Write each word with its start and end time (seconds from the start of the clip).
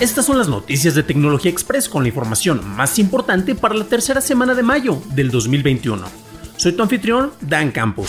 Estas 0.00 0.24
son 0.24 0.38
las 0.38 0.48
noticias 0.48 0.94
de 0.94 1.02
Tecnología 1.02 1.50
Express 1.50 1.86
con 1.86 2.04
la 2.04 2.08
información 2.08 2.66
más 2.74 2.98
importante 2.98 3.54
para 3.54 3.74
la 3.74 3.84
tercera 3.84 4.22
semana 4.22 4.54
de 4.54 4.62
mayo 4.62 5.02
del 5.14 5.30
2021. 5.30 6.06
Soy 6.56 6.72
tu 6.72 6.82
anfitrión, 6.82 7.32
Dan 7.42 7.70
Campos. 7.70 8.08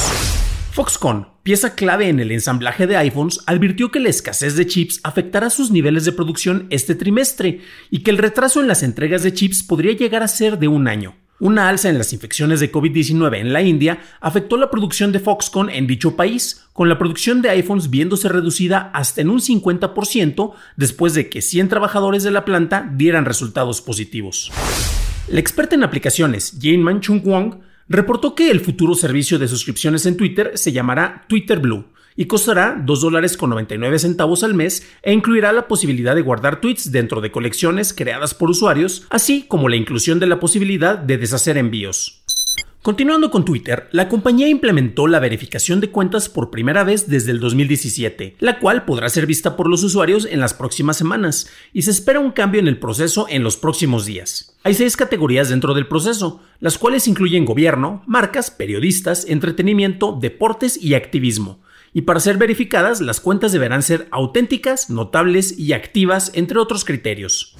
Foxconn, 0.72 1.27
pieza 1.44 1.76
clave 1.76 2.08
en 2.08 2.22
el 2.22 2.31
ensamblaje 2.31 2.88
de 2.88 2.95
iPhones, 2.95 3.42
advirtió 3.45 3.92
que 3.92 4.00
la 4.00 4.08
escasez 4.08 4.56
de 4.56 4.67
chips 4.67 5.02
afectará 5.03 5.50
sus 5.50 5.69
niveles 5.69 6.06
de 6.06 6.14
producción 6.14 6.66
este 6.69 6.95
trimestre 6.95 7.59
y 7.89 8.03
que 8.03 8.12
el 8.12 8.19
retraso 8.19 8.62
en 8.62 8.69
las 8.69 8.84
entregas 8.84 9.22
de 9.23 9.34
chips 9.34 9.62
podría 9.62 9.92
llegar 9.92 10.23
a 10.23 10.30
ser 10.30 10.59
de 10.59 10.69
un 10.69 10.88
año. 10.88 11.20
Una 11.42 11.70
alza 11.70 11.89
en 11.89 11.97
las 11.97 12.14
infecciones 12.14 12.59
de 12.59 12.72
COVID-19 12.72 13.39
en 13.39 13.52
la 13.52 13.64
India 13.64 14.00
afectó 14.20 14.58
la 14.58 14.70
producción 14.70 15.11
de 15.11 15.20
Foxconn 15.20 15.72
en 15.72 15.88
dicho 15.88 16.16
país, 16.16 16.67
con 16.72 16.88
la 16.88 17.00
producción 17.00 17.42
de 17.42 17.50
iPhones 17.50 17.89
viéndose 17.89 18.30
reducida 18.30 18.92
hasta 18.94 19.22
en 19.22 19.31
un 19.31 19.39
50% 19.39 20.53
después 20.75 21.16
de 21.16 21.30
que 21.30 21.42
100 21.42 21.67
trabajadores 21.67 22.22
de 22.22 22.30
la 22.30 22.45
planta 22.45 22.88
dieran 22.94 23.25
resultados 23.25 23.81
positivos. 23.81 24.52
La 25.30 25.39
experta 25.39 25.73
en 25.73 25.84
aplicaciones, 25.84 26.59
Jane 26.62 27.00
Chung 27.00 27.23
Wong, 27.23 27.56
reportó 27.89 28.36
que 28.36 28.52
el 28.52 28.59
futuro 28.59 28.94
servicio 28.94 29.39
de 29.39 29.47
suscripciones 29.47 30.06
en 30.06 30.17
Twitter 30.17 30.52
se 30.53 30.72
llamará 30.72 31.25
Twitter 31.28 31.58
Blue 31.58 31.86
y 32.16 32.26
costará 32.26 32.76
$2.99 32.86 33.98
centavos 34.00 34.44
al 34.44 34.54
mes 34.54 34.88
e 35.02 35.14
incluirá 35.14 35.52
la 35.52 35.67
posibilidad 35.67 36.16
de 36.16 36.22
guardar 36.22 36.62
tweets 36.62 36.92
dentro 36.92 37.22
de 37.22 37.31
colecciones 37.31 37.94
creadas 37.94 38.34
por 38.34 38.50
usuarios, 38.50 39.06
así 39.09 39.44
como 39.48 39.70
la 39.70 39.76
inclusión 39.76 40.20
de 40.20 40.28
la 40.28 40.40
posibilidad 40.40 40.98
de 40.98 41.18
deshacer 41.18 41.58
envíos. 41.58 42.22
Continuando 42.81 43.30
con 43.30 43.45
Twitter, 43.45 43.88
la 43.92 44.09
compañía 44.09 44.48
implementó 44.48 45.06
la 45.06 45.20
verificación 45.20 45.81
de 45.81 45.92
cuentas 45.92 46.30
por 46.30 46.50
primera 46.50 46.84
vez 46.84 47.08
desde 47.08 47.30
el 47.30 47.40
2017, 47.40 48.38
la 48.40 48.58
cual 48.58 48.86
podrá 48.86 49.08
ser 49.08 49.28
vista 49.28 49.56
por 49.56 49.70
los 49.70 49.84
usuarios 49.84 50.25
en 50.25 50.40
las 50.40 50.56
próximas 50.56 50.98
semanas, 50.98 51.48
y 51.73 51.84
se 51.84 51.92
espera 51.92 52.20
un 52.20 52.31
cambio 52.31 52.59
en 52.59 52.68
el 52.68 52.80
proceso 52.80 53.28
en 53.30 53.44
los 53.44 53.56
próximos 53.56 54.08
días. 54.08 54.58
Hay 54.64 54.73
seis 54.73 54.98
categorías 54.98 55.50
dentro 55.50 55.75
del 55.75 55.88
proceso, 55.88 56.42
las 56.59 56.80
cuales 56.80 57.08
incluyen 57.08 57.46
gobierno, 57.46 58.02
marcas, 58.08 58.50
periodistas, 58.50 59.25
entretenimiento, 59.30 60.18
deportes 60.20 60.81
y 60.81 60.96
activismo 60.96 61.62
y 61.94 62.02
para 62.03 62.20
ser 62.20 62.38
verificadas 62.38 63.02
las 63.02 63.20
cuentas 63.20 63.52
deberán 63.52 63.84
ser 63.84 64.08
auténticas, 64.11 64.89
notables 64.89 65.58
y 65.58 65.73
activas, 65.73 66.31
entre 66.34 66.59
otros 66.59 66.85
criterios. 66.85 67.56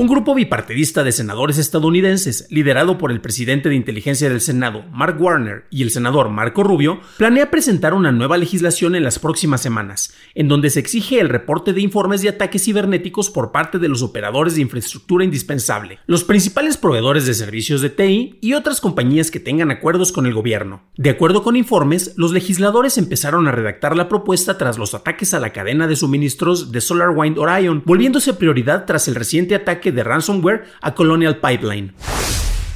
Un 0.00 0.06
grupo 0.06 0.32
bipartidista 0.32 1.02
de 1.02 1.10
senadores 1.10 1.58
estadounidenses, 1.58 2.46
liderado 2.50 2.98
por 2.98 3.10
el 3.10 3.20
presidente 3.20 3.68
de 3.68 3.74
inteligencia 3.74 4.30
del 4.30 4.40
Senado, 4.40 4.84
Mark 4.92 5.20
Warner, 5.20 5.64
y 5.70 5.82
el 5.82 5.90
senador 5.90 6.28
Marco 6.28 6.62
Rubio, 6.62 7.00
planea 7.16 7.50
presentar 7.50 7.94
una 7.94 8.12
nueva 8.12 8.36
legislación 8.36 8.94
en 8.94 9.02
las 9.02 9.18
próximas 9.18 9.60
semanas, 9.60 10.14
en 10.36 10.46
donde 10.46 10.70
se 10.70 10.78
exige 10.78 11.18
el 11.18 11.28
reporte 11.28 11.72
de 11.72 11.80
informes 11.80 12.22
de 12.22 12.28
ataques 12.28 12.62
cibernéticos 12.62 13.28
por 13.28 13.50
parte 13.50 13.80
de 13.80 13.88
los 13.88 14.02
operadores 14.02 14.54
de 14.54 14.60
infraestructura 14.60 15.24
indispensable, 15.24 15.98
los 16.06 16.22
principales 16.22 16.76
proveedores 16.76 17.26
de 17.26 17.34
servicios 17.34 17.80
de 17.80 17.90
TI 17.90 18.38
y 18.40 18.52
otras 18.52 18.80
compañías 18.80 19.32
que 19.32 19.40
tengan 19.40 19.72
acuerdos 19.72 20.12
con 20.12 20.26
el 20.26 20.34
gobierno. 20.34 20.84
De 20.96 21.10
acuerdo 21.10 21.42
con 21.42 21.56
informes, 21.56 22.14
los 22.16 22.30
legisladores 22.30 22.98
empezaron 22.98 23.48
a 23.48 23.52
redactar 23.52 23.96
la 23.96 24.08
propuesta 24.08 24.58
tras 24.58 24.78
los 24.78 24.94
ataques 24.94 25.34
a 25.34 25.40
la 25.40 25.52
cadena 25.52 25.88
de 25.88 25.96
suministros 25.96 26.70
de 26.70 26.80
SolarWind 26.80 27.36
Orion, 27.36 27.82
volviéndose 27.84 28.32
prioridad 28.34 28.84
tras 28.86 29.08
el 29.08 29.16
reciente 29.16 29.56
ataque 29.56 29.87
de 29.92 30.04
ransomware 30.04 30.64
a 30.80 30.94
Colonial 30.94 31.38
Pipeline. 31.38 31.94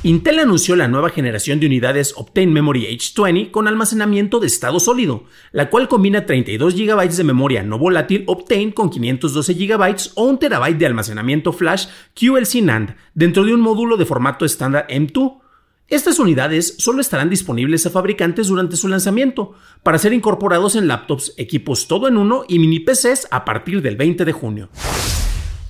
Intel 0.05 0.41
anunció 0.41 0.75
la 0.75 0.89
nueva 0.89 1.11
generación 1.11 1.61
de 1.61 1.67
unidades 1.67 2.15
Optane 2.17 2.49
Memory 2.49 2.87
H20 2.87 3.53
con 3.53 3.69
almacenamiento 3.69 4.41
de 4.41 4.49
estado 4.49 4.81
sólido, 4.81 5.27
la 5.53 5.71
cual 5.71 5.87
combina 5.87 6.27
32 6.27 6.75
GB 6.75 7.09
de 7.09 7.23
memoria 7.23 7.63
no 7.63 7.79
volátil 7.79 8.25
Optane 8.27 8.75
con 8.75 8.91
512 8.91 9.55
GB 9.55 9.97
o 10.17 10.25
1 10.25 10.39
TB 10.41 10.77
de 10.77 10.87
almacenamiento 10.87 11.53
flash 11.53 11.87
QLC 12.15 12.63
NAND 12.63 12.97
dentro 13.15 13.45
de 13.45 13.55
un 13.55 13.61
módulo 13.61 13.97
de 13.97 14.05
formato 14.05 14.45
estándar 14.45 14.89
M2. 14.89 15.39
Estas 15.87 16.19
unidades 16.19 16.75
solo 16.79 17.01
estarán 17.01 17.31
disponibles 17.31 17.87
a 17.87 17.91
fabricantes 17.91 18.49
durante 18.49 18.75
su 18.75 18.89
lanzamiento, 18.89 19.55
para 19.85 19.99
ser 19.99 20.13
incorporados 20.13 20.75
en 20.75 20.89
laptops, 20.89 21.33
equipos 21.37 21.87
todo 21.87 22.09
en 22.09 22.17
uno 22.17 22.43
y 22.49 22.59
mini 22.59 22.81
PCs 22.81 23.29
a 23.31 23.45
partir 23.45 23.83
del 23.83 23.97
20 23.97 24.25
de 24.25 24.33
junio. 24.33 24.69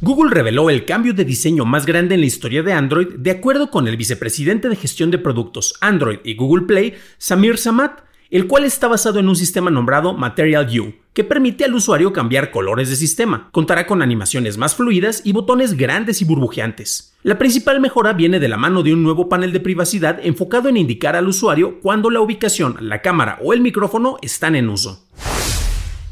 Google 0.04 0.34
reveló 0.34 0.68
el 0.68 0.84
cambio 0.84 1.14
de 1.14 1.24
diseño 1.24 1.64
más 1.64 1.86
grande 1.86 2.16
en 2.16 2.22
la 2.22 2.26
historia 2.26 2.64
de 2.64 2.72
Android 2.72 3.06
de 3.18 3.30
acuerdo 3.30 3.70
con 3.70 3.86
el 3.86 3.96
vicepresidente 3.96 4.68
de 4.68 4.74
gestión 4.74 5.12
de 5.12 5.18
productos 5.18 5.74
Android 5.80 6.18
y 6.24 6.34
Google 6.34 6.66
Play, 6.66 6.94
Samir 7.18 7.56
Samat, 7.56 8.00
el 8.28 8.48
cual 8.48 8.64
está 8.64 8.88
basado 8.88 9.20
en 9.20 9.28
un 9.28 9.36
sistema 9.36 9.70
nombrado 9.70 10.12
Material 10.12 10.68
U, 10.80 10.92
que 11.12 11.22
permite 11.22 11.64
al 11.64 11.74
usuario 11.76 12.12
cambiar 12.12 12.50
colores 12.50 12.91
de 12.91 12.96
sistema. 12.96 13.48
Contará 13.52 13.86
con 13.86 14.02
animaciones 14.02 14.58
más 14.58 14.74
fluidas 14.74 15.22
y 15.24 15.30
botones 15.30 15.76
grandes 15.76 16.20
y 16.20 16.24
burbujeantes. 16.24 17.14
La 17.22 17.38
principal 17.38 17.80
mejora 17.80 18.12
viene 18.12 18.41
de 18.41 18.48
la 18.48 18.56
mano 18.56 18.82
de 18.82 18.92
un 18.92 19.04
nuevo 19.04 19.28
panel 19.28 19.52
de 19.52 19.60
privacidad 19.60 20.18
enfocado 20.24 20.68
en 20.68 20.78
indicar 20.78 21.14
al 21.14 21.28
usuario 21.28 21.78
cuando 21.80 22.10
la 22.10 22.20
ubicación, 22.20 22.76
la 22.80 23.02
cámara 23.02 23.38
o 23.41 23.52
el 23.52 23.60
micrófono 23.60 24.16
están 24.20 24.56
en 24.56 24.68
uso. 24.68 25.06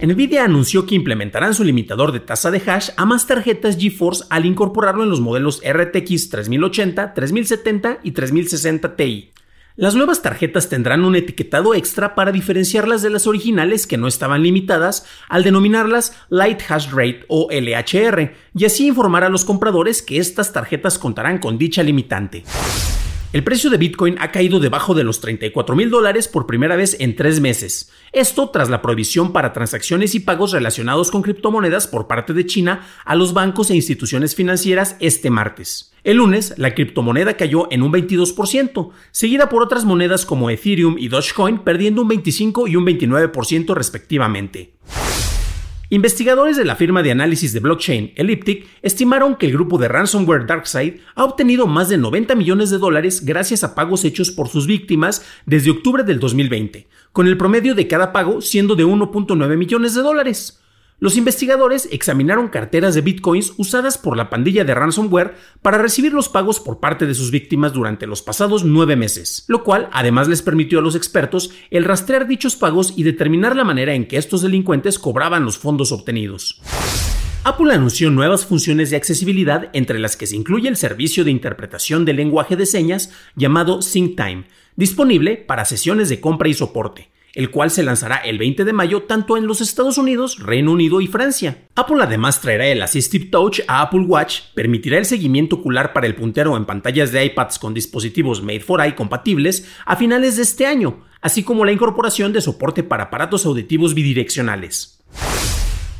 Nvidia 0.02 0.44
anunció 0.44 0.86
que 0.86 0.94
implementarán 0.94 1.54
su 1.54 1.62
limitador 1.62 2.12
de 2.12 2.20
tasa 2.20 2.50
de 2.50 2.62
hash 2.64 2.88
a 2.96 3.04
más 3.04 3.26
tarjetas 3.26 3.76
GeForce 3.76 4.24
al 4.30 4.46
incorporarlo 4.46 5.02
en 5.02 5.10
los 5.10 5.20
modelos 5.20 5.60
RTX 5.62 6.30
3080, 6.30 7.12
3070 7.12 7.98
y 8.02 8.12
3060 8.12 8.96
Ti. 8.96 9.32
Las 9.76 9.94
nuevas 9.94 10.22
tarjetas 10.22 10.70
tendrán 10.70 11.04
un 11.04 11.16
etiquetado 11.16 11.74
extra 11.74 12.14
para 12.14 12.32
diferenciarlas 12.32 13.02
de 13.02 13.10
las 13.10 13.26
originales 13.26 13.86
que 13.86 13.98
no 13.98 14.08
estaban 14.08 14.42
limitadas 14.42 15.06
al 15.28 15.44
denominarlas 15.44 16.16
Light 16.30 16.62
Hash 16.68 16.90
Rate 16.90 17.26
o 17.28 17.48
LHR 17.50 18.32
y 18.54 18.64
así 18.64 18.86
informar 18.86 19.24
a 19.24 19.28
los 19.28 19.44
compradores 19.44 20.00
que 20.00 20.16
estas 20.16 20.54
tarjetas 20.54 20.98
contarán 20.98 21.38
con 21.38 21.58
dicha 21.58 21.82
limitante. 21.82 22.44
El 23.32 23.44
precio 23.44 23.70
de 23.70 23.76
Bitcoin 23.76 24.16
ha 24.18 24.32
caído 24.32 24.58
debajo 24.58 24.92
de 24.92 25.04
los 25.04 25.20
34 25.20 25.76
mil 25.76 25.88
dólares 25.88 26.26
por 26.26 26.48
primera 26.48 26.74
vez 26.74 26.96
en 26.98 27.14
tres 27.14 27.40
meses. 27.40 27.92
Esto 28.10 28.50
tras 28.50 28.68
la 28.68 28.82
prohibición 28.82 29.32
para 29.32 29.52
transacciones 29.52 30.16
y 30.16 30.20
pagos 30.20 30.50
relacionados 30.50 31.12
con 31.12 31.22
criptomonedas 31.22 31.86
por 31.86 32.08
parte 32.08 32.32
de 32.32 32.44
China 32.44 32.88
a 33.04 33.14
los 33.14 33.32
bancos 33.32 33.70
e 33.70 33.76
instituciones 33.76 34.34
financieras 34.34 34.96
este 34.98 35.30
martes. 35.30 35.92
El 36.02 36.16
lunes, 36.16 36.54
la 36.56 36.74
criptomoneda 36.74 37.34
cayó 37.36 37.68
en 37.70 37.84
un 37.84 37.92
22%, 37.92 38.90
seguida 39.12 39.48
por 39.48 39.62
otras 39.62 39.84
monedas 39.84 40.26
como 40.26 40.50
Ethereum 40.50 40.96
y 40.98 41.06
Dogecoin 41.06 41.58
perdiendo 41.58 42.02
un 42.02 42.08
25 42.08 42.66
y 42.66 42.74
un 42.74 42.84
29% 42.84 43.74
respectivamente. 43.74 44.74
Investigadores 45.92 46.56
de 46.56 46.64
la 46.64 46.76
firma 46.76 47.02
de 47.02 47.10
análisis 47.10 47.52
de 47.52 47.58
blockchain 47.58 48.12
Elliptic 48.14 48.64
estimaron 48.80 49.34
que 49.34 49.46
el 49.46 49.52
grupo 49.52 49.76
de 49.76 49.88
ransomware 49.88 50.46
DarkSide 50.46 51.00
ha 51.16 51.24
obtenido 51.24 51.66
más 51.66 51.88
de 51.88 51.98
90 51.98 52.36
millones 52.36 52.70
de 52.70 52.78
dólares 52.78 53.24
gracias 53.24 53.64
a 53.64 53.74
pagos 53.74 54.04
hechos 54.04 54.30
por 54.30 54.46
sus 54.46 54.68
víctimas 54.68 55.26
desde 55.46 55.72
octubre 55.72 56.04
del 56.04 56.20
2020, 56.20 56.86
con 57.10 57.26
el 57.26 57.36
promedio 57.36 57.74
de 57.74 57.88
cada 57.88 58.12
pago 58.12 58.40
siendo 58.40 58.76
de 58.76 58.86
1.9 58.86 59.56
millones 59.56 59.96
de 59.96 60.02
dólares. 60.02 60.59
Los 61.00 61.16
investigadores 61.16 61.88
examinaron 61.90 62.48
carteras 62.48 62.94
de 62.94 63.00
bitcoins 63.00 63.54
usadas 63.56 63.96
por 63.96 64.18
la 64.18 64.28
pandilla 64.28 64.64
de 64.64 64.74
ransomware 64.74 65.34
para 65.62 65.78
recibir 65.78 66.12
los 66.12 66.28
pagos 66.28 66.60
por 66.60 66.78
parte 66.78 67.06
de 67.06 67.14
sus 67.14 67.30
víctimas 67.30 67.72
durante 67.72 68.06
los 68.06 68.20
pasados 68.20 68.64
nueve 68.64 68.96
meses, 68.96 69.46
lo 69.48 69.64
cual 69.64 69.88
además 69.92 70.28
les 70.28 70.42
permitió 70.42 70.78
a 70.78 70.82
los 70.82 70.94
expertos 70.94 71.52
el 71.70 71.84
rastrear 71.84 72.28
dichos 72.28 72.54
pagos 72.54 72.92
y 72.96 73.02
determinar 73.04 73.56
la 73.56 73.64
manera 73.64 73.94
en 73.94 74.06
que 74.06 74.18
estos 74.18 74.42
delincuentes 74.42 74.98
cobraban 74.98 75.46
los 75.46 75.56
fondos 75.56 75.90
obtenidos. 75.90 76.60
Apple 77.44 77.72
anunció 77.72 78.10
nuevas 78.10 78.44
funciones 78.44 78.90
de 78.90 78.96
accesibilidad 78.96 79.70
entre 79.72 79.98
las 79.98 80.18
que 80.18 80.26
se 80.26 80.36
incluye 80.36 80.68
el 80.68 80.76
servicio 80.76 81.24
de 81.24 81.30
interpretación 81.30 82.04
del 82.04 82.16
lenguaje 82.16 82.56
de 82.56 82.66
señas 82.66 83.10
llamado 83.36 83.80
SyncTime, 83.80 84.44
disponible 84.76 85.38
para 85.38 85.64
sesiones 85.64 86.10
de 86.10 86.20
compra 86.20 86.50
y 86.50 86.52
soporte 86.52 87.08
el 87.40 87.50
cual 87.50 87.70
se 87.70 87.82
lanzará 87.82 88.16
el 88.16 88.36
20 88.36 88.66
de 88.66 88.72
mayo 88.74 89.04
tanto 89.04 89.38
en 89.38 89.46
los 89.46 89.62
Estados 89.62 89.96
Unidos, 89.96 90.38
Reino 90.40 90.72
Unido 90.72 91.00
y 91.00 91.06
Francia. 91.06 91.64
Apple 91.74 91.96
además 92.02 92.42
traerá 92.42 92.66
el 92.66 92.82
Assistive 92.82 93.30
Touch 93.30 93.60
a 93.66 93.80
Apple 93.80 94.04
Watch, 94.06 94.40
permitirá 94.54 94.98
el 94.98 95.06
seguimiento 95.06 95.56
ocular 95.56 95.94
para 95.94 96.06
el 96.06 96.14
puntero 96.14 96.54
en 96.58 96.66
pantallas 96.66 97.12
de 97.12 97.24
iPads 97.24 97.58
con 97.58 97.72
dispositivos 97.72 98.42
Made 98.42 98.60
for 98.60 98.82
Eye 98.82 98.94
compatibles 98.94 99.66
a 99.86 99.96
finales 99.96 100.36
de 100.36 100.42
este 100.42 100.66
año, 100.66 101.00
así 101.22 101.42
como 101.42 101.64
la 101.64 101.72
incorporación 101.72 102.34
de 102.34 102.42
soporte 102.42 102.82
para 102.82 103.04
aparatos 103.04 103.46
auditivos 103.46 103.94
bidireccionales. 103.94 105.00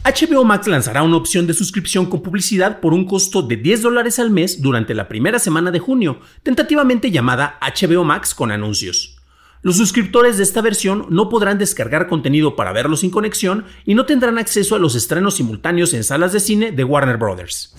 HBO 0.05 0.45
Max 0.45 0.67
lanzará 0.67 1.03
una 1.03 1.17
opción 1.17 1.47
de 1.47 1.55
suscripción 1.55 2.05
con 2.05 2.23
publicidad 2.23 2.81
por 2.81 2.93
un 2.93 3.07
costo 3.07 3.41
de 3.41 3.57
10 3.57 3.81
dólares 3.81 4.19
al 4.19 4.31
mes 4.31 4.61
durante 4.61 4.95
la 4.95 5.09
primera 5.09 5.39
semana 5.39 5.71
de 5.71 5.79
junio, 5.79 6.21
tentativamente 6.43 7.11
llamada 7.11 7.59
HBO 7.63 8.05
Max 8.05 8.35
con 8.35 8.51
anuncios. 8.51 9.20
Los 9.63 9.77
suscriptores 9.77 10.39
de 10.39 10.43
esta 10.43 10.63
versión 10.63 11.05
no 11.11 11.29
podrán 11.29 11.59
descargar 11.59 12.09
contenido 12.09 12.57
para 12.57 12.73
verlo 12.73 12.97
sin 12.97 13.11
conexión 13.11 13.67
y 13.85 13.95
no 13.95 14.07
tendrán 14.07 14.39
acceso 14.39 14.75
a 14.75 14.79
los 14.79 14.95
estrenos 14.95 15.35
simultáneos 15.35 15.93
en 15.93 16.03
salas 16.03 16.33
de 16.33 16.41
cine 16.41 16.73
de 16.73 16.83
Warner 16.83 17.19
Bros. 17.19 17.75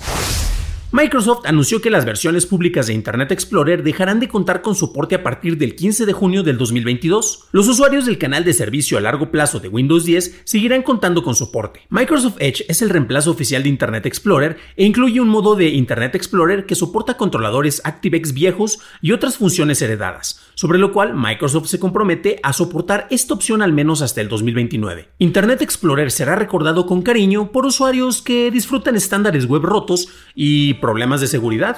Microsoft 0.94 1.45
anunció 1.45 1.81
que 1.81 1.89
las 1.89 2.04
versiones 2.04 2.45
públicas 2.45 2.86
de 2.86 2.94
Internet 2.94 3.31
Explorer 3.31 3.81
dejarán 3.81 4.19
de 4.19 4.28
contar 4.28 4.62
con 4.62 4.75
soporte 4.75 5.16
a 5.16 5.24
partir 5.24 5.57
del 5.57 5.74
15 5.74 6.06
de 6.06 6.12
junio 6.12 6.44
del 6.44 6.57
2022. 6.57 7.48
Los 7.54 7.69
usuarios 7.69 8.06
del 8.06 8.18
canal 8.18 8.44
de 8.44 8.51
servicio 8.51 8.98
a 8.98 9.01
largo 9.01 9.31
plazo 9.31 9.62
de 9.62 9.69
Windows 9.69 10.04
10 10.04 10.42
seguirán 10.44 10.84
contando 10.84 11.24
con 11.24 11.34
soporte. 11.34 11.80
Microsoft 11.89 12.36
Edge 12.39 12.66
es 12.68 12.81
el 12.81 12.89
reemplazo 12.89 13.31
oficial 13.31 13.63
de 13.63 13.69
Internet 13.69 14.06
Explorer 14.06 14.57
e 14.75 14.84
incluye 14.84 15.22
un 15.22 15.30
modo 15.30 15.56
de 15.56 15.69
Internet 15.69 16.13
Explorer 16.13 16.66
que 16.66 16.75
soporta 16.75 17.16
controladores 17.16 17.81
ActiveX 17.86 18.34
viejos 18.34 18.80
y 19.01 19.13
otras 19.13 19.38
funciones 19.38 19.81
heredadas, 19.81 20.42
sobre 20.56 20.80
lo 20.80 20.92
cual 20.92 21.13
Microsoft 21.15 21.68
se 21.68 21.80
compromete 21.80 22.39
a 22.44 22.53
soportar 22.53 23.07
esta 23.09 23.33
opción 23.33 23.62
al 23.62 23.74
menos 23.74 24.01
hasta 24.01 24.21
el 24.21 24.30
2029. 24.30 25.09
Internet 25.19 25.62
Explorer 25.62 26.12
será 26.12 26.36
recordado 26.36 26.86
con 26.86 27.01
cariño 27.01 27.51
por 27.51 27.65
usuarios 27.65 28.21
que 28.21 28.51
disfrutan 28.51 28.95
estándares 28.95 29.45
web 29.45 29.63
rotos 29.63 30.09
y 30.36 30.75
problemas 30.75 31.21
de 31.21 31.27
seguridad. 31.27 31.77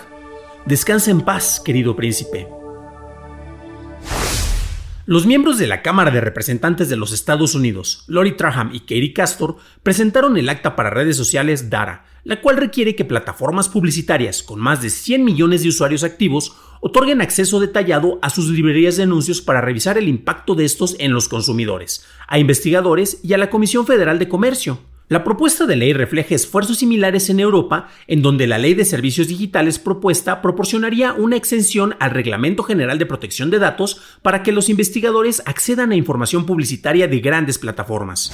Descansa 0.65 1.11
en 1.11 1.21
paz, 1.21 1.61
querido 1.63 1.95
príncipe. 1.95 2.47
Los 5.05 5.25
miembros 5.25 5.57
de 5.57 5.67
la 5.67 5.81
Cámara 5.81 6.11
de 6.11 6.21
Representantes 6.21 6.87
de 6.87 6.95
los 6.95 7.11
Estados 7.11 7.55
Unidos, 7.55 8.05
Lori 8.07 8.37
Traham 8.37 8.69
y 8.73 8.79
Katie 8.79 9.11
Castor, 9.11 9.57
presentaron 9.83 10.37
el 10.37 10.47
acta 10.47 10.77
para 10.77 10.89
redes 10.89 11.17
sociales 11.17 11.69
DARA, 11.69 12.05
la 12.23 12.39
cual 12.39 12.55
requiere 12.55 12.95
que 12.95 13.03
plataformas 13.03 13.67
publicitarias 13.67 14.43
con 14.43 14.61
más 14.61 14.81
de 14.81 14.89
100 14.89 15.25
millones 15.25 15.63
de 15.63 15.67
usuarios 15.67 16.05
activos 16.05 16.55
otorguen 16.85 17.21
acceso 17.21 17.61
detallado 17.61 18.19
a 18.21 18.29
sus 18.29 18.49
librerías 18.49 18.97
de 18.97 19.03
anuncios 19.03 19.41
para 19.41 19.61
revisar 19.61 19.97
el 19.97 20.09
impacto 20.09 20.53
de 20.53 20.65
estos 20.65 20.97
en 20.99 21.13
los 21.13 21.29
consumidores, 21.29 22.05
a 22.27 22.39
investigadores 22.39 23.21
y 23.23 23.31
a 23.31 23.37
la 23.37 23.49
Comisión 23.49 23.87
Federal 23.87 24.19
de 24.19 24.27
Comercio. 24.27 24.79
La 25.07 25.23
propuesta 25.23 25.65
de 25.65 25.77
ley 25.77 25.93
refleja 25.93 26.35
esfuerzos 26.35 26.79
similares 26.79 27.29
en 27.29 27.39
Europa, 27.39 27.87
en 28.07 28.21
donde 28.21 28.47
la 28.47 28.57
Ley 28.57 28.73
de 28.73 28.83
Servicios 28.83 29.29
Digitales 29.29 29.79
propuesta 29.79 30.41
proporcionaría 30.41 31.13
una 31.13 31.37
exención 31.37 31.95
al 31.99 32.11
Reglamento 32.11 32.63
General 32.63 32.99
de 32.99 33.05
Protección 33.05 33.49
de 33.49 33.59
Datos 33.59 34.01
para 34.21 34.43
que 34.43 34.51
los 34.51 34.67
investigadores 34.67 35.41
accedan 35.45 35.93
a 35.93 35.95
información 35.95 36.45
publicitaria 36.45 37.07
de 37.07 37.19
grandes 37.21 37.59
plataformas. 37.59 38.31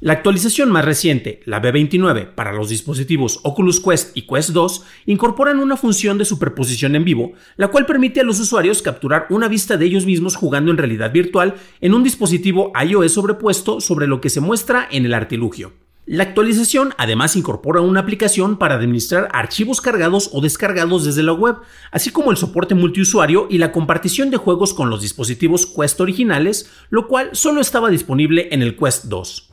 La 0.00 0.12
actualización 0.12 0.70
más 0.70 0.84
reciente, 0.84 1.40
la 1.44 1.60
B29, 1.60 2.32
para 2.36 2.52
los 2.52 2.68
dispositivos 2.68 3.40
Oculus 3.42 3.80
Quest 3.80 4.16
y 4.16 4.28
Quest 4.28 4.50
2, 4.50 4.84
incorporan 5.06 5.58
una 5.58 5.76
función 5.76 6.18
de 6.18 6.24
superposición 6.24 6.94
en 6.94 7.04
vivo, 7.04 7.32
la 7.56 7.66
cual 7.66 7.84
permite 7.84 8.20
a 8.20 8.22
los 8.22 8.38
usuarios 8.38 8.80
capturar 8.80 9.26
una 9.28 9.48
vista 9.48 9.76
de 9.76 9.86
ellos 9.86 10.06
mismos 10.06 10.36
jugando 10.36 10.70
en 10.70 10.78
realidad 10.78 11.12
virtual 11.12 11.56
en 11.80 11.94
un 11.94 12.04
dispositivo 12.04 12.70
iOS 12.80 13.14
sobrepuesto 13.14 13.80
sobre 13.80 14.06
lo 14.06 14.20
que 14.20 14.30
se 14.30 14.40
muestra 14.40 14.86
en 14.88 15.04
el 15.04 15.14
artilugio. 15.14 15.72
La 16.08 16.22
actualización 16.22 16.94
además 16.96 17.36
incorpora 17.36 17.82
una 17.82 18.00
aplicación 18.00 18.56
para 18.56 18.76
administrar 18.76 19.28
archivos 19.34 19.82
cargados 19.82 20.30
o 20.32 20.40
descargados 20.40 21.04
desde 21.04 21.22
la 21.22 21.34
web, 21.34 21.56
así 21.92 22.08
como 22.08 22.30
el 22.30 22.38
soporte 22.38 22.74
multiusuario 22.74 23.46
y 23.50 23.58
la 23.58 23.72
compartición 23.72 24.30
de 24.30 24.38
juegos 24.38 24.72
con 24.72 24.88
los 24.88 25.02
dispositivos 25.02 25.66
Quest 25.66 26.00
originales, 26.00 26.70
lo 26.88 27.08
cual 27.08 27.28
solo 27.32 27.60
estaba 27.60 27.90
disponible 27.90 28.48
en 28.52 28.62
el 28.62 28.74
Quest 28.74 29.04
2. 29.04 29.50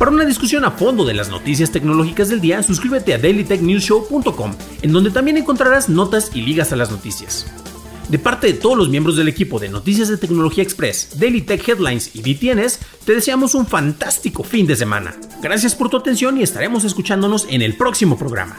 Para 0.00 0.10
una 0.10 0.24
discusión 0.24 0.64
a 0.64 0.72
fondo 0.72 1.04
de 1.04 1.14
las 1.14 1.28
noticias 1.28 1.70
tecnológicas 1.70 2.28
del 2.28 2.40
día, 2.40 2.60
suscríbete 2.64 3.14
a 3.14 3.18
dailytechnewsshow.com, 3.18 4.54
en 4.82 4.92
donde 4.92 5.12
también 5.12 5.36
encontrarás 5.36 5.88
notas 5.88 6.32
y 6.34 6.42
ligas 6.42 6.72
a 6.72 6.76
las 6.76 6.90
noticias. 6.90 7.67
De 8.08 8.18
parte 8.18 8.46
de 8.46 8.54
todos 8.54 8.78
los 8.78 8.88
miembros 8.88 9.16
del 9.16 9.28
equipo 9.28 9.58
de 9.58 9.68
Noticias 9.68 10.08
de 10.08 10.16
Tecnología 10.16 10.64
Express, 10.64 11.18
Daily 11.18 11.42
Tech 11.42 11.68
Headlines 11.68 12.14
y 12.14 12.22
DTNs, 12.22 12.78
te 13.04 13.14
deseamos 13.14 13.54
un 13.54 13.66
fantástico 13.66 14.42
fin 14.42 14.66
de 14.66 14.76
semana. 14.76 15.14
Gracias 15.42 15.74
por 15.74 15.90
tu 15.90 15.98
atención 15.98 16.38
y 16.38 16.42
estaremos 16.42 16.84
escuchándonos 16.84 17.46
en 17.50 17.60
el 17.60 17.76
próximo 17.76 18.16
programa. 18.16 18.56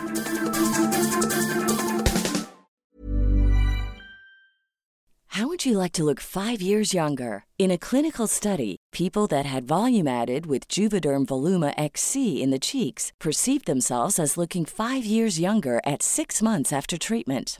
How 5.30 5.48
would 5.48 5.66
you 5.66 5.78
like 5.78 5.94
to 5.94 6.04
look 6.04 6.19
5 6.19 6.62
years 6.62 6.94
younger? 6.94 7.46
In 7.57 7.72
a 7.72 7.78
clinical 7.78 8.28
study, 8.28 8.75
people 8.92 9.25
that 9.30 9.46
had 9.46 9.66
volume 9.66 10.07
added 10.07 10.46
with 10.46 10.68
Juvederm 10.68 11.25
Voluma 11.25 11.74
XC 11.75 12.44
in 12.44 12.51
the 12.51 12.60
cheeks 12.60 13.13
perceived 13.19 13.66
themselves 13.66 14.19
as 14.19 14.38
looking 14.38 14.66
5 14.66 15.06
years 15.06 15.40
younger 15.40 15.80
at 15.86 16.04
6 16.04 16.44
months 16.44 16.72
after 16.72 16.98
treatment. 16.98 17.60